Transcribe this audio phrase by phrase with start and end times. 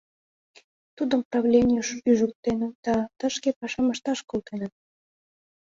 [0.95, 4.73] Тудым правленийыш ӱжыктеныт да тышке пашам ышташ колтеныт.